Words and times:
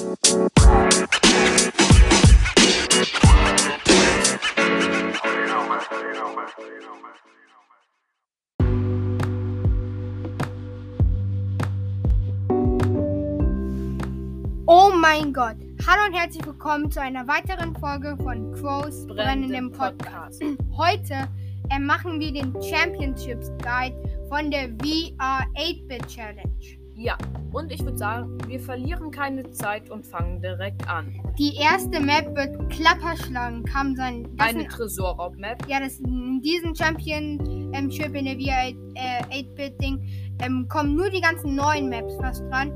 Oh 0.00 0.04
mein 14.94 15.32
Gott! 15.32 15.56
Hallo 15.84 16.06
und 16.06 16.14
herzlich 16.14 16.46
willkommen 16.46 16.88
zu 16.92 17.00
einer 17.00 17.26
weiteren 17.26 17.74
Folge 17.80 18.16
von 18.22 18.52
Crows 18.52 19.04
brennendem 19.08 19.72
Podcast. 19.72 20.40
Heute 20.76 21.28
äh, 21.70 21.78
machen 21.80 22.20
wir 22.20 22.32
den 22.32 22.54
Championships 22.62 23.50
Guide 23.64 24.00
von 24.28 24.52
der 24.52 24.68
VR 24.68 25.44
8-Bit 25.56 26.06
Challenge. 26.06 26.77
Ja, 26.98 27.16
und 27.52 27.70
ich 27.70 27.80
würde 27.84 27.96
sagen, 27.96 28.38
wir 28.48 28.58
verlieren 28.58 29.12
keine 29.12 29.48
Zeit 29.52 29.88
und 29.88 30.04
fangen 30.04 30.42
direkt 30.42 30.88
an. 30.88 31.14
Die 31.38 31.54
erste 31.54 32.00
Map 32.00 32.34
wird 32.34 32.70
Klapperschlangenkamm 32.70 33.94
sein. 33.94 34.28
Das 34.36 34.48
Eine 34.48 34.66
Tresorraub-Map. 34.66 35.68
ja, 35.68 35.78
das 35.78 36.00
in 36.00 36.40
diesem 36.42 36.74
Championship 36.74 38.14
in 38.16 38.24
der 38.24 38.34
VR 38.34 38.74
8-Bit 39.30 39.80
Ding 39.80 40.02
ähm, 40.42 40.66
kommen 40.68 40.96
nur 40.96 41.08
die 41.08 41.20
ganzen 41.20 41.54
neuen 41.54 41.88
Maps 41.88 42.16
fast 42.16 42.42
dran. 42.50 42.72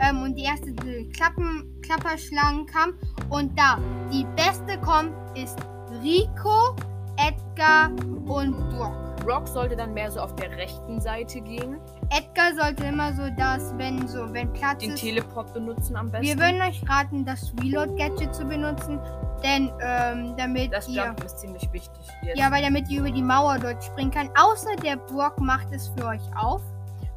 Ähm, 0.00 0.22
und 0.22 0.34
die 0.36 0.44
erste 0.44 0.72
die 0.72 1.10
Klappen, 1.10 1.70
Klapperschlangenkamm. 1.82 2.94
Und 3.28 3.58
da 3.58 3.78
die 4.10 4.24
beste 4.36 4.80
kommt, 4.80 5.12
ist 5.36 5.58
Rico, 6.02 6.74
Edgar 7.18 7.90
und 8.24 8.56
Brock. 8.70 9.16
Brock 9.26 9.48
sollte 9.48 9.76
dann 9.76 9.92
mehr 9.92 10.10
so 10.10 10.20
auf 10.20 10.34
der 10.36 10.50
rechten 10.56 11.00
Seite 11.00 11.40
gehen, 11.40 11.78
Edgar 12.10 12.54
sollte 12.54 12.84
immer 12.84 13.12
so 13.12 13.22
das, 13.36 13.76
wenn 13.76 14.06
so, 14.06 14.32
wenn 14.32 14.52
Platz 14.52 14.78
den 14.78 14.92
ist. 14.92 15.00
Teleport 15.00 15.52
benutzen 15.52 15.96
am 15.96 16.10
besten. 16.10 16.26
Wir 16.26 16.38
würden 16.38 16.60
euch 16.62 16.82
raten, 16.88 17.24
das 17.24 17.52
Reload-Gadget 17.60 18.34
zu 18.34 18.44
benutzen, 18.44 19.00
denn 19.42 19.72
ähm, 19.80 20.34
damit 20.36 20.72
das 20.72 20.88
ihr. 20.88 21.04
Jump 21.04 21.24
ist 21.24 21.38
ziemlich 21.38 21.70
wichtig 21.72 22.06
jetzt. 22.22 22.38
Ja, 22.38 22.50
weil 22.50 22.62
damit 22.62 22.88
ihr 22.88 23.00
über 23.00 23.10
die 23.10 23.22
Mauer 23.22 23.58
dort 23.58 23.82
springen 23.82 24.10
kann. 24.10 24.30
Außer 24.36 24.76
der 24.82 24.96
Brock 24.96 25.38
macht 25.40 25.72
es 25.72 25.88
für 25.88 26.06
euch 26.06 26.22
auf. 26.36 26.62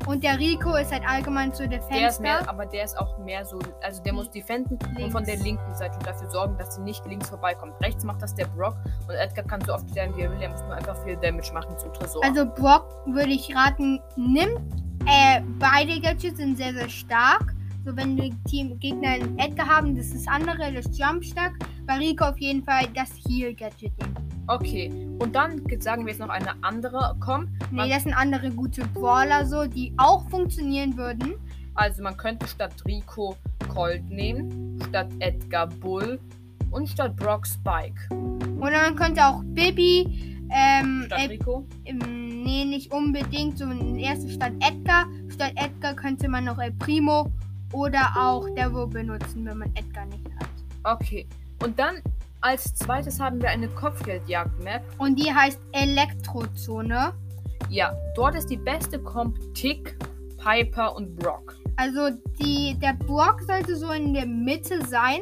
Und 0.08 0.24
der 0.24 0.40
Rico 0.40 0.76
ist 0.76 0.92
halt 0.92 1.04
allgemein 1.08 1.52
so 1.52 1.68
der 1.68 1.80
der 1.80 2.08
ist 2.08 2.22
mehr, 2.22 2.48
aber 2.50 2.66
der 2.66 2.86
ist 2.86 2.98
auch 2.98 3.18
mehr 3.20 3.46
so, 3.46 3.60
also 3.84 4.02
der 4.02 4.14
muss 4.14 4.32
defenden 4.32 4.80
und 4.80 4.98
Links. 4.98 5.12
von 5.12 5.24
der 5.26 5.36
linken 5.36 5.76
Seite 5.76 5.98
und 5.98 6.08
dafür 6.08 6.30
sorgen, 6.30 6.58
dass 6.58 6.76
sie 6.76 6.82
nicht 6.82 7.06
links 7.06 7.30
vorbeikommt. 7.30 7.74
Rechts 7.82 8.04
macht 8.04 8.22
das 8.22 8.34
der 8.34 8.48
Brock 8.48 8.78
und 9.08 9.14
Edgar 9.16 9.46
kann 9.46 9.62
so 9.62 9.74
oft 9.74 9.88
sterben, 9.90 10.16
wie 10.16 10.22
er 10.22 10.32
will. 10.32 10.42
Er 10.42 10.50
muss 10.50 10.62
nur 10.62 10.74
einfach 10.74 10.98
viel 11.04 11.18
Damage 11.18 11.52
machen 11.54 11.78
zum 11.78 11.94
Tresor. 11.94 12.24
Also 12.24 12.46
Brock 12.46 12.88
würde 13.06 13.32
ich 13.32 13.54
raten, 13.56 14.02
nimmt. 14.16 14.89
Äh, 15.06 15.42
beide 15.58 16.00
Gadgets 16.00 16.38
sind 16.38 16.58
sehr, 16.58 16.74
sehr 16.74 16.90
stark. 16.90 17.54
So 17.86 17.96
wenn 17.96 18.18
die 18.18 18.34
Team 18.48 18.78
Gegner 18.80 19.10
einen 19.10 19.40
Edgar 19.40 19.68
haben, 19.68 19.96
das 19.96 20.08
ist 20.08 20.26
das 20.26 20.28
andere, 20.28 20.72
das 20.74 20.98
Jump 20.98 21.24
stark. 21.24 21.54
Bei 21.86 21.98
Rico 21.98 22.26
auf 22.26 22.38
jeden 22.40 22.64
Fall 22.64 22.86
das 22.94 23.10
Heal 23.28 23.54
Gadget. 23.54 23.92
okay, 24.48 24.92
und 25.20 25.34
dann 25.36 25.62
sagen 25.80 26.06
wir 26.06 26.12
jetzt 26.12 26.20
noch 26.20 26.30
eine 26.30 26.54
andere. 26.62 27.16
Komm, 27.20 27.48
Nee, 27.72 27.90
das 27.90 28.04
sind 28.04 28.14
andere 28.14 28.52
gute 28.52 28.86
Brawler 28.88 29.46
so, 29.46 29.66
die 29.66 29.94
auch 29.98 30.28
funktionieren 30.30 30.98
würden. 30.98 31.36
Also 31.76 32.04
man 32.04 32.18
könnte 32.18 32.48
statt 32.48 32.74
Rico 32.86 33.36
Colt 33.74 34.08
nehmen, 34.10 34.78
statt 34.90 35.08
Edgar 35.20 35.68
Bull 35.68 36.20
und 36.72 36.90
statt 36.90 37.16
Brock 37.16 37.48
Spike. 37.48 37.96
Oder 38.60 38.82
man 38.82 38.96
könnte 38.96 39.26
auch 39.26 39.42
Bibi, 39.46 40.39
ähm, 40.52 41.04
Statt 41.06 41.20
äh, 41.20 41.28
Rico? 41.28 41.68
ähm, 41.86 42.44
nee, 42.44 42.66
nicht 42.66 42.92
unbedingt, 42.92 43.58
so 43.58 43.66
in 43.66 43.98
erster 43.98 44.30
statt 44.30 44.54
Edgar. 44.60 45.06
Statt 45.30 45.54
Edgar 45.56 45.94
könnte 45.96 46.28
man 46.28 46.46
noch 46.46 46.58
El 46.60 46.72
Primo 46.74 47.32
oder 47.74 48.12
auch 48.18 48.48
Devo 48.56 48.88
benutzen, 48.88 49.46
wenn 49.46 49.60
man 49.60 49.76
Edgar 49.76 50.06
nicht 50.06 50.26
hat. 50.40 50.50
Okay. 50.84 51.28
Und 51.62 51.78
dann 51.78 52.02
als 52.42 52.74
zweites 52.74 53.20
haben 53.20 53.42
wir 53.42 53.50
eine 53.50 53.68
Kopfgeldjagd-Map. 53.68 54.82
Und 54.98 55.20
die 55.20 55.34
heißt 55.34 55.60
Elektrozone. 55.74 57.14
Ja, 57.70 57.94
dort 58.16 58.36
ist 58.36 58.50
die 58.50 58.58
beste 58.58 58.98
Comp 59.00 59.38
Tick, 59.54 59.98
Piper 60.38 60.96
und 60.96 61.18
Brock. 61.18 61.58
Also 61.76 62.10
die, 62.42 62.78
der 62.82 62.94
Brock 62.94 63.42
sollte 63.42 63.76
so 63.76 63.92
in 63.92 64.14
der 64.14 64.26
Mitte 64.26 64.86
sein. 64.88 65.20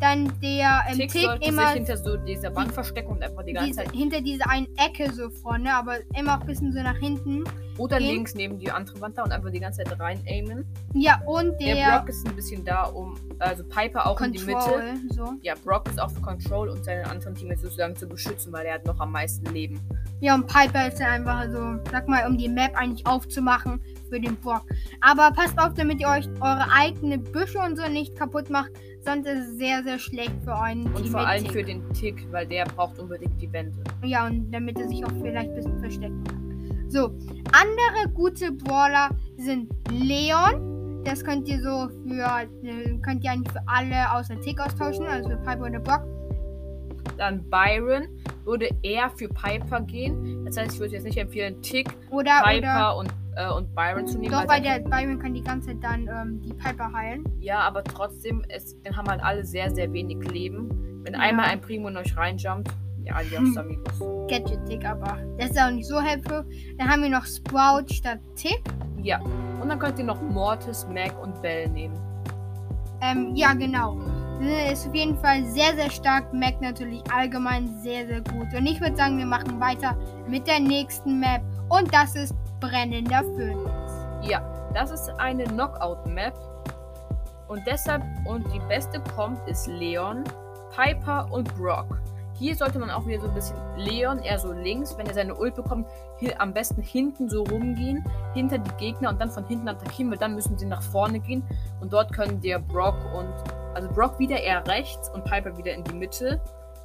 Dann 0.00 0.32
der 0.40 0.82
ähm, 0.88 0.98
Tick 0.98 1.12
Tick 1.12 1.28
immer 1.40 1.68
sich 1.68 1.74
hinter 1.74 1.96
so 1.96 2.16
dieser 2.16 2.54
Wand 2.54 2.72
verstecken 2.72 3.12
und 3.12 3.22
einfach 3.22 3.44
die 3.44 3.52
ganze 3.52 3.68
diese, 3.68 3.84
Zeit. 3.84 3.92
hinter 3.92 4.20
dieser 4.20 4.50
einen 4.50 4.68
Ecke 4.76 5.12
so 5.12 5.30
vorne, 5.30 5.72
aber 5.74 5.96
immer 6.18 6.36
auch 6.36 6.40
ein 6.40 6.46
bisschen 6.46 6.72
so 6.72 6.82
nach 6.82 6.98
hinten. 6.98 7.44
Oder 7.76 7.98
gehen. 7.98 8.08
links 8.08 8.34
neben 8.34 8.58
die 8.58 8.70
andere 8.70 9.00
Wand 9.00 9.18
da 9.18 9.24
und 9.24 9.32
einfach 9.32 9.50
die 9.50 9.58
ganze 9.58 9.82
Zeit 9.82 9.98
rein 9.98 10.22
aimen. 10.28 10.64
Ja, 10.92 11.20
und 11.26 11.60
Der, 11.60 11.74
der, 11.74 11.98
Brock 11.98 12.08
ist 12.08 12.26
ein 12.26 12.36
bisschen 12.36 12.64
da, 12.64 12.84
um. 12.84 13.16
Also 13.40 13.64
Piper 13.64 14.06
auch 14.06 14.20
in 14.20 14.32
die 14.32 14.38
Mitte. 14.38 14.58
Control. 14.58 14.94
So. 15.10 15.32
Ja, 15.42 15.54
Brock 15.64 15.88
ist 15.88 16.00
auch 16.00 16.10
für 16.10 16.20
Control 16.20 16.68
und 16.68 16.84
seine 16.84 17.04
anderen 17.06 17.34
Teammates 17.34 17.62
sozusagen 17.62 17.96
zu 17.96 18.06
beschützen, 18.06 18.52
weil 18.52 18.66
er 18.66 18.74
hat 18.74 18.86
noch 18.86 19.00
am 19.00 19.10
meisten 19.10 19.46
Leben. 19.52 19.80
Ja, 20.24 20.36
und 20.36 20.46
Piper 20.46 20.88
ist 20.88 20.98
dann 20.98 21.26
einfach 21.26 21.44
so, 21.52 21.78
sag 21.92 22.08
mal, 22.08 22.26
um 22.26 22.38
die 22.38 22.48
Map 22.48 22.74
eigentlich 22.76 23.06
aufzumachen 23.06 23.78
für 24.08 24.18
den 24.18 24.36
Brock. 24.36 24.64
Aber 25.02 25.30
passt 25.32 25.58
auf, 25.58 25.74
damit 25.74 26.00
ihr 26.00 26.08
euch 26.08 26.26
eure 26.40 26.66
eigene 26.72 27.18
Büsche 27.18 27.58
und 27.58 27.76
so 27.76 27.86
nicht 27.90 28.16
kaputt 28.16 28.48
macht, 28.48 28.70
sonst 29.04 29.26
ist 29.26 29.50
es 29.50 29.58
sehr, 29.58 29.84
sehr 29.84 29.98
schlecht 29.98 30.32
für 30.42 30.52
euren 30.52 30.86
Und 30.94 31.02
Team 31.02 31.12
vor 31.12 31.26
allem 31.26 31.44
für 31.44 31.62
den 31.62 31.86
Tick, 31.92 32.26
weil 32.32 32.46
der 32.46 32.64
braucht 32.64 32.98
unbedingt 32.98 33.38
die 33.38 33.52
Wände. 33.52 33.76
Ja, 34.02 34.26
und 34.26 34.50
damit 34.50 34.80
er 34.80 34.88
sich 34.88 35.04
auch 35.04 35.12
vielleicht 35.20 35.50
ein 35.50 35.56
bisschen 35.56 35.78
verstecken 35.78 36.24
kann. 36.24 36.90
So, 36.90 37.14
andere 37.52 38.10
gute 38.14 38.50
Brawler 38.50 39.10
sind 39.36 39.70
Leon. 39.90 41.02
Das 41.04 41.22
könnt 41.22 41.46
ihr 41.48 41.60
so 41.60 41.90
für, 42.08 42.48
könnt 43.02 43.22
ihr 43.24 43.30
eigentlich 43.30 43.52
für 43.52 43.62
alle 43.66 44.10
außer 44.10 44.40
Tick 44.40 44.58
austauschen, 44.58 45.04
also 45.04 45.28
für 45.28 45.36
Piper 45.36 45.64
und 45.64 45.84
Brock. 45.84 46.02
Dann 47.18 47.44
Byron 47.50 48.08
würde 48.44 48.68
eher 48.82 49.10
für 49.10 49.28
Piper 49.28 49.80
gehen. 49.80 50.44
Das 50.44 50.56
heißt, 50.56 50.74
ich 50.74 50.80
würde 50.80 50.94
jetzt 50.94 51.04
nicht 51.04 51.16
empfehlen, 51.18 51.60
Tick, 51.62 51.88
Oder, 52.10 52.42
oder, 52.42 52.42
Piper 52.52 52.96
und, 52.96 53.12
äh, 53.36 53.50
und 53.50 53.74
Byron 53.74 54.06
zu 54.06 54.18
nehmen. 54.18 54.32
doch, 54.32 54.46
weil 54.48 54.60
der 54.62 54.80
Byron 54.80 55.18
kann 55.18 55.34
die 55.34 55.42
ganze 55.42 55.68
Zeit 55.68 55.78
dann 55.82 56.08
ähm, 56.08 56.40
die 56.42 56.52
Piper 56.52 56.92
heilen. 56.92 57.24
ja, 57.40 57.60
aber 57.60 57.82
trotzdem, 57.84 58.44
es, 58.48 58.80
dann 58.82 58.96
haben 58.96 59.08
halt 59.08 59.22
alle 59.22 59.44
sehr, 59.44 59.70
sehr 59.74 59.92
wenig 59.92 60.18
Leben. 60.30 60.68
Wenn 61.04 61.14
Ja. 61.14 61.20
einmal 61.20 61.46
ein 61.46 61.60
Primo 61.60 61.88
in 61.88 61.96
euch 61.96 62.16
reinjumpt, 62.16 62.68
ja, 63.02 63.16
adios, 63.16 63.54
amigos. 63.58 63.98
Gadget 64.30 64.64
Tick, 64.66 64.84
aber 64.86 65.18
das 65.38 65.50
ist 65.50 65.60
auch 65.60 65.70
nicht 65.70 65.86
so 65.86 66.00
helpful. 66.00 66.46
Dann 66.78 66.88
haben 66.88 67.02
wir 67.02 67.10
noch 67.10 67.26
Sprout 67.26 67.92
statt 67.92 68.18
Tick. 68.36 68.62
Ja. 69.02 69.20
Und 69.60 69.68
dann 69.68 69.78
könnt 69.78 69.98
ihr 69.98 70.04
noch 70.06 70.22
Mortis, 70.22 70.86
Mac 70.92 71.12
und 71.22 71.40
Bell 71.42 71.68
nehmen. 71.68 71.94
Ähm, 73.02 73.32
ja, 73.34 73.52
genau. 73.52 73.98
Äh, 74.40 74.72
Ist 74.72 74.86
auf 74.86 74.94
jeden 74.94 75.16
Fall 75.16 75.44
sehr, 75.44 75.74
sehr 75.74 75.90
stark. 75.90 76.32
Mac 76.32 76.60
natürlich 76.60 77.02
allgemein 77.12 77.68
sehr, 77.82 78.06
sehr 78.06 78.20
gut. 78.20 78.52
Und 78.56 78.66
ich 78.66 78.80
würde 78.80 78.96
sagen, 78.96 79.18
wir 79.18 79.26
machen 79.26 79.60
weiter 79.60 79.96
mit 80.28 80.46
der 80.46 80.60
nächsten 80.60 81.20
Map. 81.20 81.42
Und 81.68 81.92
das 81.92 82.14
ist 82.14 82.34
Brennender 82.60 83.22
Phönix. 83.36 83.70
Ja, 84.22 84.40
das 84.72 84.90
ist 84.90 85.10
eine 85.18 85.44
Knockout-Map. 85.44 86.34
Und 87.48 87.62
deshalb, 87.66 88.02
und 88.24 88.46
die 88.52 88.60
beste 88.68 89.00
kommt, 89.14 89.38
ist 89.48 89.66
Leon, 89.66 90.24
Piper 90.74 91.28
und 91.30 91.54
Brock. 91.56 91.98
Hier 92.36 92.56
sollte 92.56 92.80
man 92.80 92.90
auch 92.90 93.06
wieder 93.06 93.20
so 93.20 93.28
ein 93.28 93.34
bisschen 93.34 93.56
Leon 93.76 94.18
eher 94.18 94.38
so 94.38 94.52
links, 94.52 94.96
wenn 94.98 95.06
er 95.06 95.14
seine 95.14 95.36
Ult 95.36 95.54
bekommt, 95.54 95.86
hier 96.18 96.40
am 96.40 96.52
besten 96.52 96.82
hinten 96.82 97.28
so 97.28 97.44
rumgehen, 97.44 98.04
hinter 98.34 98.58
die 98.58 98.72
Gegner 98.78 99.10
und 99.10 99.20
dann 99.20 99.30
von 99.30 99.46
hinten 99.46 99.68
attackieren, 99.68 100.10
weil 100.10 100.18
dann 100.18 100.34
müssen 100.34 100.58
sie 100.58 100.66
nach 100.66 100.82
vorne 100.82 101.20
gehen 101.20 101.44
und 101.80 101.92
dort 101.92 102.12
können 102.12 102.40
der 102.40 102.58
Brock 102.58 102.96
und, 103.16 103.32
also 103.74 103.88
Brock 103.88 104.18
wieder 104.18 104.40
eher 104.40 104.66
rechts 104.66 105.10
und 105.10 105.24
Piper 105.24 105.56
wieder 105.56 105.74
in 105.74 105.84
die 105.84 105.94
Mitte. 105.94 106.40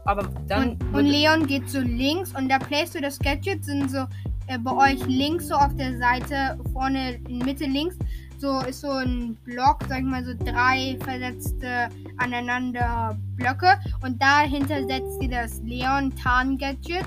Aber 0.05 0.29
dann 0.47 0.71
Und, 0.71 0.93
und 0.95 1.05
Leon 1.05 1.45
geht 1.45 1.69
so 1.69 1.79
links 1.79 2.33
und 2.35 2.49
da 2.49 2.57
playst 2.57 2.95
du 2.95 3.01
das 3.01 3.19
Gadget, 3.19 3.63
sind 3.63 3.91
so 3.91 4.05
äh, 4.47 4.57
bei 4.57 4.93
euch 4.93 5.05
links 5.05 5.47
so 5.49 5.55
auf 5.55 5.75
der 5.75 5.97
Seite, 5.99 6.57
vorne 6.73 7.15
in 7.27 7.39
Mitte 7.39 7.65
links, 7.65 7.97
so 8.39 8.61
ist 8.61 8.81
so 8.81 8.89
ein 8.89 9.37
Block, 9.43 9.83
sag 9.87 9.99
ich 9.99 10.05
mal 10.05 10.23
so 10.23 10.33
drei 10.33 10.97
versetzte 11.03 11.89
aneinander 12.17 13.17
Blöcke 13.35 13.73
und 14.03 14.21
dahinter 14.21 14.81
setzt 14.87 15.21
ihr 15.21 15.29
das 15.29 15.61
Leon 15.63 16.15
Tarn 16.15 16.57
Gadget, 16.57 17.05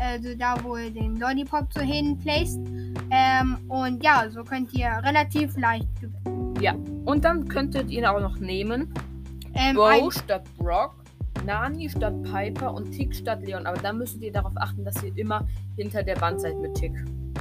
also 0.00 0.34
da 0.36 0.56
wo 0.64 0.76
ihr 0.76 0.90
den 0.90 1.16
Lollipop 1.16 1.72
so 1.72 1.80
hinplaced. 1.80 2.58
Ähm, 3.10 3.58
und 3.68 4.02
ja, 4.02 4.28
so 4.28 4.42
könnt 4.42 4.72
ihr 4.74 4.88
relativ 5.04 5.56
leicht 5.56 5.88
gewinnen. 6.00 6.54
ja. 6.60 6.74
Und 7.04 7.24
dann 7.24 7.46
könntet 7.48 7.90
ihr 7.90 8.10
auch 8.10 8.20
noch 8.20 8.38
nehmen 8.38 8.92
Ähm, 9.54 9.76
Bo 9.76 10.10
statt 10.10 10.44
Brock, 10.58 10.94
Nani 11.44 11.88
statt 11.88 12.14
Piper 12.22 12.74
und 12.74 12.90
Tick 12.92 13.14
statt 13.14 13.42
Leon. 13.42 13.66
Aber 13.66 13.78
dann 13.78 13.98
müsstet 13.98 14.22
ihr 14.22 14.32
darauf 14.32 14.52
achten, 14.56 14.84
dass 14.84 15.02
ihr 15.02 15.16
immer 15.16 15.46
hinter 15.76 16.02
der 16.02 16.20
Wand 16.20 16.40
seid 16.40 16.58
mit 16.58 16.74
Tick. 16.74 16.92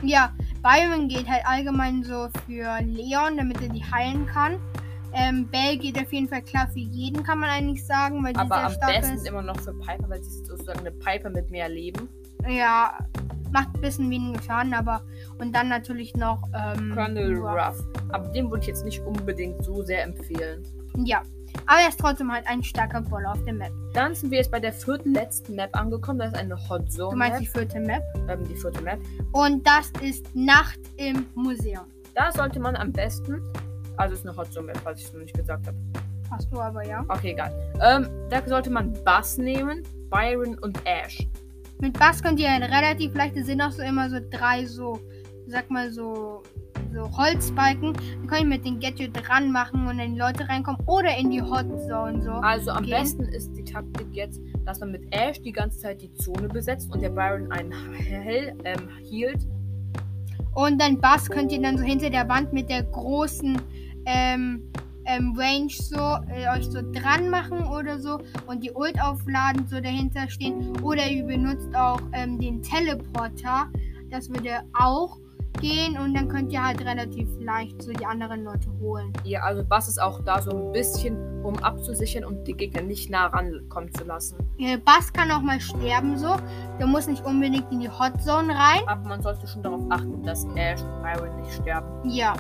Ja, 0.04 0.31
Byron 0.62 1.07
geht 1.07 1.27
halt 1.27 1.45
allgemein 1.45 2.04
so 2.04 2.27
für 2.45 2.80
Leon, 2.83 3.38
damit 3.38 3.62
er 3.62 3.69
die 3.69 3.83
heilen 3.83 4.25
kann. 4.25 4.60
Ähm, 5.13 5.48
Bell 5.48 5.77
geht 5.77 5.98
auf 6.00 6.12
jeden 6.12 6.27
Fall 6.27 6.42
klar 6.42 6.68
für 6.68 6.80
jeden, 6.80 7.24
kann 7.24 7.39
man 7.39 7.50
eigentlich 7.50 7.86
sagen, 7.86 8.24
weil 8.24 8.33
sie 8.33 8.42
Aber 8.42 8.56
sehr 8.56 8.65
am 8.65 8.71
stark 8.74 9.01
besten 9.01 9.15
ist. 9.15 9.27
immer 9.27 9.44
noch 9.44 9.60
für 9.60 9.74
Piper, 9.74 10.10
weil 10.10 10.24
sie 10.24 10.30
ist 10.30 10.48
sozusagen 10.48 10.80
eine 10.80 10.92
Piper 10.92 11.30
mit 11.30 11.51
mehr 11.51 11.69
Leben. 11.69 12.10
Ja, 12.50 12.98
macht 13.51 13.69
ein 13.75 13.81
bisschen 13.81 14.10
weniger 14.10 14.42
Schaden, 14.42 14.74
aber 14.74 15.04
und 15.38 15.56
dann 15.56 15.69
natürlich 15.69 16.15
noch 16.15 16.42
ähm, 16.54 16.94
Colonel 16.95 17.38
Ruff. 17.38 17.54
Ruff. 17.54 17.86
Aber 18.10 18.27
den 18.30 18.50
würde 18.50 18.62
ich 18.62 18.68
jetzt 18.68 18.83
nicht 18.83 19.00
unbedingt 19.01 19.63
so 19.63 19.83
sehr 19.83 20.04
empfehlen. 20.04 20.63
Ja, 21.06 21.21
Aber 21.65 21.79
er 21.79 21.89
ist 21.89 22.00
trotzdem 22.00 22.31
halt 22.31 22.45
ein 22.47 22.63
starker 22.63 23.01
Brawler 23.01 23.31
auf 23.31 23.44
der 23.45 23.53
Map. 23.53 23.71
Dann 23.94 24.13
sind 24.15 24.31
wir 24.31 24.39
jetzt 24.39 24.51
bei 24.51 24.59
der 24.59 24.73
vierten 24.73 25.13
letzten 25.13 25.55
Map 25.55 25.75
angekommen. 25.75 26.19
Das 26.19 26.29
ist 26.29 26.38
eine 26.38 26.57
Hot 26.69 26.91
Zone. 26.91 27.11
Du 27.11 27.17
meinst 27.17 27.39
Map. 27.39 27.41
die 27.41 27.47
vierte 27.47 27.79
Map? 27.79 28.03
ähm, 28.29 28.47
die 28.47 28.55
vierte 28.55 28.81
Map. 28.81 29.00
Und 29.31 29.65
das 29.65 29.91
ist 30.01 30.35
Nacht 30.35 30.79
im 30.97 31.25
Museum. 31.35 31.85
Da 32.15 32.31
sollte 32.31 32.59
man 32.59 32.75
am 32.75 32.91
besten. 32.91 33.41
Also 33.97 34.15
ist 34.15 34.27
eine 34.27 34.35
Hot 34.35 34.51
Zone 34.51 34.67
Map, 34.67 34.79
falls 34.83 35.00
ich 35.00 35.05
es 35.05 35.13
noch 35.13 35.21
nicht 35.21 35.35
gesagt 35.35 35.67
habe. 35.67 35.77
Hast 36.31 36.51
du 36.51 36.59
aber 36.59 36.85
ja. 36.85 37.05
Okay, 37.09 37.31
egal. 37.31 37.53
Ähm, 37.81 38.07
da 38.29 38.41
sollte 38.47 38.69
man 38.71 38.94
Bass 39.03 39.38
nehmen, 39.38 39.83
Byron 40.09 40.57
und 40.59 40.79
Ash. 40.85 41.27
Mit 41.79 41.97
Bass 42.00 42.23
könnt 42.23 42.39
ihr 42.39 42.51
halt 42.51 42.63
relativ 42.63 43.13
leicht, 43.13 43.35
es 43.38 43.45
sind 43.45 43.61
auch 43.61 43.71
so 43.71 43.81
immer 43.83 44.09
so 44.09 44.17
drei 44.31 44.65
so, 44.65 45.00
sag 45.47 45.69
mal 45.69 45.91
so, 45.91 46.41
so 46.94 47.10
Holzbalken. 47.18 47.94
Die 47.94 48.28
könnt 48.28 48.42
ihr 48.42 48.48
mit 48.48 48.66
dem 48.66 48.80
Gadget 48.80 49.16
dran 49.16 49.51
machen 49.51 49.88
und 49.88 49.98
dann 49.98 50.13
die 50.13 50.19
Leute 50.19 50.48
reinkommen 50.48 50.81
oder 50.86 51.16
in 51.18 51.31
die 51.31 51.42
Hot 51.42 51.68
Zone 51.88 52.22
so. 52.24 52.31
Also 52.31 52.72
am 52.72 52.84
gehen. 52.84 53.00
besten 53.00 53.24
ist 53.25 53.56
die 53.57 53.63
Taktik 53.63 54.07
jetzt, 54.12 54.42
dass 54.66 54.80
man 54.80 54.92
mit 54.92 55.04
Ash 55.12 55.42
die 55.42 55.51
ganze 55.51 55.80
Zeit 55.80 56.01
die 56.01 56.13
Zone 56.13 56.48
besetzt 56.48 56.94
und 56.94 57.01
der 57.01 57.10
Byron 57.10 57.51
einen 57.51 57.74
Hell 57.94 58.56
ähm, 58.63 58.90
hielt. 59.01 59.48
Und 60.56 60.80
dann 60.80 61.00
Bass 61.00 61.30
könnt 61.30 61.51
ihr 61.51 61.62
dann 61.62 61.78
so 61.78 61.84
hinter 61.84 62.10
der 62.10 62.30
Wand 62.30 62.54
mit 62.54 62.69
der 62.69 62.84
großen 62.84 63.60
ähm, 64.06 64.72
ähm, 65.06 65.36
Range 65.38 65.69
so 65.69 66.18
äh, 66.31 66.48
euch 66.56 66.66
so 66.66 66.80
dran 66.92 67.30
machen 67.30 67.63
oder 67.63 68.00
so 68.00 68.19
und 68.46 68.63
die 68.63 68.72
Ult 68.72 69.01
aufladen 69.01 69.68
so 69.68 69.80
dahinter 69.80 70.30
stehen. 70.30 70.80
Oder 70.81 71.10
ihr 71.10 71.25
benutzt 71.25 71.75
auch 71.75 72.00
ähm, 72.13 72.39
den 72.39 72.62
Teleporter. 72.62 73.68
Das 74.12 74.30
würde 74.30 74.62
auch 74.80 75.18
gehen 75.59 75.97
und 75.97 76.13
dann 76.13 76.27
könnt 76.27 76.51
ihr 76.51 76.63
halt 76.63 76.83
relativ 76.85 77.27
leicht 77.39 77.81
so 77.81 77.91
die 77.91 78.05
anderen 78.05 78.44
Leute 78.44 78.69
holen. 78.79 79.13
Ja, 79.23 79.41
also 79.41 79.63
Bass 79.63 79.88
ist 79.88 80.01
auch 80.01 80.21
da 80.23 80.41
so 80.41 80.51
ein 80.51 80.71
bisschen, 80.71 81.44
um 81.44 81.57
abzusichern 81.59 82.25
und 82.25 82.44
die 82.45 82.53
Gegner 82.53 82.81
nicht 82.81 83.09
nah 83.09 83.27
rankommen 83.27 83.94
zu 83.94 84.03
lassen. 84.03 84.38
Äh, 84.57 84.77
Bass 84.77 85.11
kann 85.11 85.31
auch 85.31 85.41
mal 85.41 85.59
sterben 85.59 86.17
so. 86.17 86.35
Der 86.79 86.88
muss 86.88 87.07
nicht 87.07 87.25
unbedingt 87.25 87.71
in 87.71 87.79
die 87.79 87.89
Hot 87.89 88.21
Zone 88.21 88.53
rein. 88.53 88.81
Aber 88.88 89.07
man 89.07 89.21
sollte 89.21 89.47
schon 89.47 89.63
darauf 89.63 89.83
achten, 89.89 90.23
dass 90.23 90.45
Ash 90.55 90.81
und 90.81 91.01
Byron 91.01 91.41
nicht 91.41 91.53
sterben. 91.53 92.09
Ja. 92.09 92.33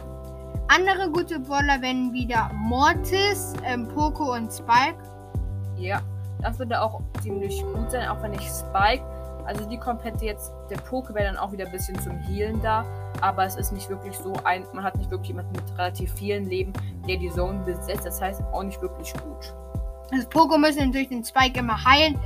Andere 0.69 1.09
gute 1.11 1.39
Brawler 1.39 1.81
wären 1.81 2.13
wieder 2.13 2.49
Mortis, 2.53 3.53
ähm, 3.63 3.87
Poco 3.89 4.33
und 4.33 4.51
Spike. 4.51 4.97
Ja, 5.77 6.01
das 6.41 6.57
würde 6.57 6.81
auch 6.81 7.01
ziemlich 7.21 7.61
gut 7.73 7.91
sein, 7.91 8.07
auch 8.07 8.21
wenn 8.23 8.33
ich 8.33 8.47
Spike. 8.47 9.03
Also 9.45 9.65
die 9.65 9.77
komplette 9.77 10.25
jetzt, 10.25 10.53
der 10.69 10.77
Poke 10.77 11.13
wäre 11.13 11.25
dann 11.25 11.37
auch 11.37 11.51
wieder 11.51 11.65
ein 11.65 11.71
bisschen 11.71 11.99
zum 11.99 12.17
Healen 12.19 12.61
da. 12.61 12.85
Aber 13.21 13.45
es 13.45 13.55
ist 13.55 13.71
nicht 13.71 13.89
wirklich 13.89 14.17
so 14.17 14.33
ein, 14.43 14.65
man 14.73 14.83
hat 14.83 14.97
nicht 14.97 15.11
wirklich 15.11 15.29
jemanden 15.29 15.51
mit 15.53 15.77
relativ 15.77 16.13
vielen 16.13 16.49
Leben, 16.49 16.73
der 17.07 17.17
die 17.17 17.29
Zone 17.29 17.59
besetzt. 17.59 18.05
Das 18.05 18.21
heißt 18.21 18.41
auch 18.51 18.63
nicht 18.63 18.81
wirklich 18.81 19.13
gut. 19.13 19.53
Also 20.11 20.27
Poco 20.29 20.57
müsste 20.57 20.85
natürlich 20.85 21.09
den 21.09 21.23
Spike 21.23 21.59
immer 21.59 21.83
heilen. 21.83 22.19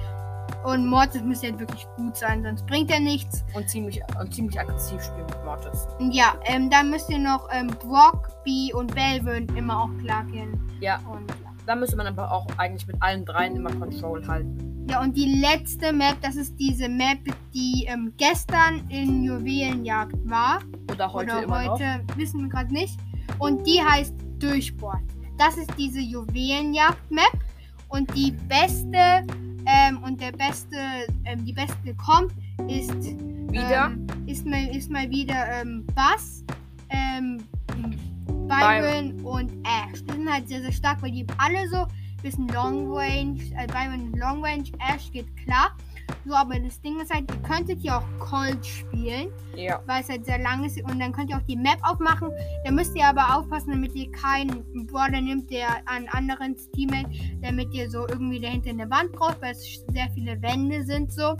Und 0.64 0.88
Mortis 0.88 1.22
müsste 1.22 1.48
halt 1.48 1.60
wirklich 1.60 1.88
gut 1.98 2.16
sein, 2.16 2.44
sonst 2.44 2.66
bringt 2.68 2.92
er 2.92 3.00
nichts. 3.00 3.44
Und 3.54 3.70
ziemlich, 3.70 4.02
und 4.20 4.34
ziemlich 4.34 4.60
aggressiv 4.60 5.02
spielen 5.02 5.26
mit 5.26 5.46
Mortis. 5.46 5.88
Ja, 6.12 6.36
ähm, 6.46 6.70
dann 6.70 6.90
müsst 6.90 7.10
ihr 7.10 7.20
noch 7.20 7.48
ähm, 7.52 7.68
Brock, 7.68 8.30
B 8.44 8.74
und 8.74 8.96
würden 8.96 9.56
immer 9.56 9.84
auch 9.84 9.90
klar 10.04 10.26
kennen. 10.26 10.72
Ja, 10.80 11.00
Und 11.12 11.30
ja. 11.30 11.52
da 11.66 11.76
müsste 11.76 11.96
man 11.96 12.08
aber 12.08 12.32
auch 12.32 12.48
eigentlich 12.58 12.88
mit 12.88 12.96
allen 13.02 13.26
dreien 13.26 13.56
immer 13.56 13.72
Control 13.72 14.26
halten. 14.28 14.77
Ja, 14.90 15.02
und 15.02 15.18
die 15.18 15.40
letzte 15.42 15.92
Map, 15.92 16.16
das 16.22 16.36
ist 16.38 16.58
diese 16.58 16.88
Map, 16.88 17.20
die 17.54 17.86
ähm, 17.88 18.14
gestern 18.18 18.88
in 18.90 19.24
Juwelenjagd 19.24 20.16
war. 20.30 20.60
Oder 20.92 21.12
heute 21.12 21.34
Oder 21.34 21.44
immer 21.44 21.66
heute, 21.66 22.04
wissen 22.16 22.44
wir 22.44 22.50
gerade 22.50 22.74
nicht. 22.74 22.98
Und 23.40 23.68
die 23.68 23.82
heißt 23.82 24.14
Durchbohrt. 24.40 25.04
Das 25.38 25.58
ist 25.58 25.72
diese 25.78 26.00
Juwelenjagd-Map. 26.00 27.40
Und 27.90 28.14
die 28.16 28.32
beste 28.32 29.26
ähm, 29.68 30.02
und 30.04 30.22
der 30.22 30.32
beste, 30.32 30.78
ähm, 31.26 31.44
die 31.44 31.54
beste 31.54 31.94
kommt, 31.96 32.32
ist 32.68 32.96
noch. 32.96 33.52
Wieder. 33.52 33.92
Ähm, 33.92 34.08
ist, 34.26 34.46
mal, 34.46 34.66
ist 34.76 34.90
mal 34.90 35.10
wieder 35.10 35.62
ähm, 35.62 35.86
Bass, 35.94 36.44
ähm, 36.90 37.44
Byron 38.48 39.20
und 39.22 39.52
Ash. 39.64 40.04
Die 40.04 40.14
sind 40.14 40.32
halt 40.32 40.48
sehr, 40.48 40.62
sehr 40.62 40.72
stark, 40.72 41.02
weil 41.02 41.12
die 41.12 41.26
alle 41.38 41.68
so 41.70 41.86
bisschen 42.22 42.48
Long 42.50 42.92
Range, 42.92 43.40
äh, 43.58 43.68
Byron 43.68 44.12
Long 44.14 44.44
Range, 44.44 44.64
Ash 44.80 45.12
geht 45.12 45.28
klar. 45.38 45.76
So, 46.26 46.34
aber 46.34 46.60
das 46.60 46.82
Ding 46.82 47.00
ist 47.00 47.14
halt, 47.14 47.30
ihr 47.30 47.42
könntet 47.42 47.80
hier 47.80 47.98
auch 47.98 48.04
Colt 48.20 48.66
spielen, 48.66 49.30
ja. 49.56 49.82
weil 49.86 50.02
es 50.02 50.10
halt 50.10 50.26
sehr 50.26 50.40
lang 50.40 50.64
ist 50.64 50.82
und 50.82 51.00
dann 51.00 51.12
könnt 51.12 51.30
ihr 51.30 51.38
auch 51.38 51.46
die 51.48 51.56
Map 51.56 51.78
aufmachen. 51.84 52.32
Da 52.66 52.72
müsst 52.72 52.96
ihr 52.96 53.06
aber 53.06 53.38
aufpassen, 53.38 53.72
damit 53.72 53.94
ihr 53.96 54.12
keinen 54.12 54.88
Brawler 54.88 55.22
nimmt, 55.22 55.50
der 55.52 55.68
an 55.86 56.08
anderen 56.12 56.56
Teammate, 56.74 57.10
damit 57.42 57.74
ihr 57.74 57.90
so 57.90 58.08
irgendwie 58.08 58.40
dahinter 58.40 58.70
eine 58.70 58.90
Wand 58.90 59.12
braucht, 59.14 59.42
weil 59.42 59.52
es 59.52 59.86
sehr 59.92 60.10
viele 60.14 60.42
Wände 60.42 60.84
sind 60.86 61.12
so. 61.12 61.36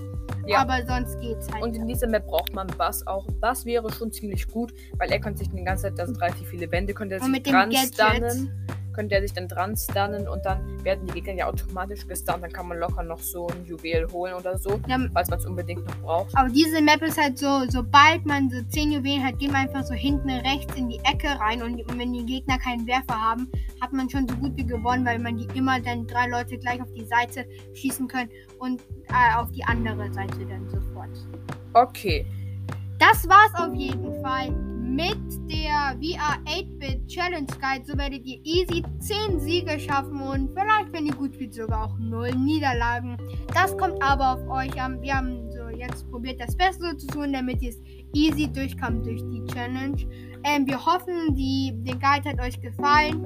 Ja. 0.46 0.60
Aber 0.60 0.86
sonst 0.86 1.20
geht's 1.20 1.52
halt. 1.52 1.64
Und 1.64 1.76
in 1.76 1.88
dieser 1.88 2.08
Map 2.08 2.26
braucht 2.28 2.54
man 2.54 2.68
Bass 2.78 3.06
auch. 3.08 3.28
Bass 3.42 3.66
wäre 3.66 3.92
schon 3.92 4.12
ziemlich 4.12 4.48
gut, 4.48 4.74
weil 4.98 5.12
er 5.12 5.20
könnte 5.20 5.40
sich 5.40 5.50
die 5.50 5.64
ganze 5.64 5.84
Zeit, 5.84 6.00
da 6.00 6.06
sind 6.06 6.22
relativ 6.22 6.48
viele 6.48 6.72
Wände, 6.72 6.94
könnte 6.94 7.16
er 7.16 7.22
Und 7.22 7.26
sich 7.28 7.34
mit 7.34 7.46
dem 7.46 7.54
dran 7.54 7.70
Gadget. 7.70 7.94
stunnen. 7.94 8.68
Könnte 8.98 9.14
er 9.14 9.22
sich 9.22 9.32
dann 9.32 9.48
dran 9.48 9.78
stunnen 9.78 10.28
und 10.28 10.44
dann 10.44 10.84
werden 10.84 11.06
die 11.06 11.14
Gegner 11.14 11.34
ja 11.34 11.48
automatisch 11.48 12.08
gestunt. 12.08 12.42
Dann 12.42 12.52
kann 12.52 12.68
man 12.68 12.80
locker 12.80 13.04
noch 13.04 13.20
so 13.20 13.46
ein 13.48 13.64
Juwel 13.64 14.08
holen 14.12 14.34
oder 14.34 14.58
so, 14.58 14.82
Ja, 14.88 14.98
falls 15.14 15.30
man 15.30 15.38
es 15.38 15.46
unbedingt 15.46 15.86
noch 15.86 15.96
braucht. 15.98 16.36
Aber 16.36 16.50
diese 16.50 16.82
Map 16.82 17.04
ist 17.04 17.22
halt 17.22 17.38
so, 17.38 17.62
sobald 17.70 18.26
man 18.26 18.50
so 18.50 18.60
10 18.64 18.94
Juwelen 18.94 19.24
hat, 19.24 19.38
geht 19.38 19.52
man 19.52 19.68
einfach 19.68 19.84
so 19.84 19.94
hinten 19.94 20.32
rechts 20.32 20.74
in 20.76 20.90
die 20.90 21.00
Ecke 21.04 21.28
rein 21.40 21.62
und 21.62 21.80
wenn 21.96 22.12
die 22.12 22.26
Gegner 22.26 22.58
keinen 22.58 22.88
Werfer 22.88 23.14
haben, 23.14 23.52
hat 23.80 23.94
man 23.94 24.10
schon 24.10 24.28
so 24.28 24.36
gut 24.38 24.58
wie 24.58 24.66
gewonnen, 24.66 25.06
weil 25.06 25.20
man 25.20 25.38
die 25.38 25.48
immer 25.56 25.80
dann 25.80 26.08
drei 26.08 26.28
Leute 26.28 26.58
gleich 26.58 26.82
auf 26.82 26.92
die 26.94 27.06
Seite 27.06 27.46
schießen 27.76 28.08
können 28.08 28.32
und 28.58 28.82
äh, 29.10 29.38
auf 29.38 29.52
die 29.52 29.64
andere 29.64 30.12
Seite 30.12 30.44
dann 30.50 30.68
sofort. 30.70 31.12
Okay. 31.74 32.26
Das 32.98 33.30
war's 33.30 33.54
auf 33.54 33.76
jeden 33.76 34.20
Fall 34.24 34.52
mit 34.98 35.18
der 35.52 35.67
VR 35.94 36.38
8-Bit 36.46 37.08
Challenge 37.08 37.48
Guide, 37.48 37.86
so 37.86 37.98
werdet 37.98 38.26
ihr 38.26 38.40
easy 38.44 38.84
10 39.00 39.40
Siege 39.40 39.80
schaffen 39.80 40.22
und 40.22 40.50
vielleicht, 40.58 40.92
wenn 40.94 41.06
ihr 41.06 41.16
gut 41.16 41.34
spielt, 41.34 41.54
sogar 41.54 41.86
auch 41.86 41.98
0 41.98 42.32
Niederlagen. 42.36 43.18
Das 43.54 43.78
kommt 43.78 44.02
aber 44.02 44.34
auf 44.34 44.50
euch 44.50 44.82
an. 44.82 45.02
Wir 45.02 45.16
haben 45.16 45.50
so 45.52 45.70
jetzt 45.70 46.10
probiert, 46.10 46.40
das 46.40 46.56
Beste 46.56 46.96
zu 46.98 47.08
tun, 47.08 47.34
damit 47.34 47.62
ihr 47.62 47.70
es 47.70 47.82
easy 48.14 48.48
durchkommt 48.48 49.06
durch 49.06 49.22
die 49.30 49.44
Challenge. 49.54 49.98
Ähm, 50.44 50.68
wir 50.68 50.86
hoffen, 50.86 51.36
die, 51.36 51.74
der 51.84 51.96
Guide 51.96 52.30
hat 52.30 52.40
euch 52.40 52.60
gefallen. 52.62 53.26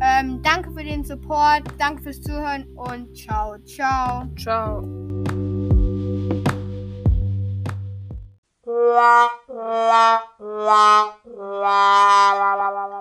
Ähm, 0.00 0.40
danke 0.42 0.70
für 0.72 0.84
den 0.84 1.04
Support, 1.04 1.62
danke 1.78 2.02
fürs 2.02 2.20
Zuhören 2.20 2.66
und 2.76 3.16
ciao, 3.16 3.56
ciao. 3.64 4.26
Ciao. 4.36 4.82
la 8.94 9.28
la 9.48 10.22
la 10.38 11.23
la 11.62 12.34
la 12.40 12.56
la 12.56 12.68
la 12.70 12.84
la 12.88 12.93